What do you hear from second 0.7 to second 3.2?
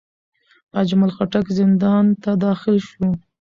اجمل خټک زندان ته داخل شو.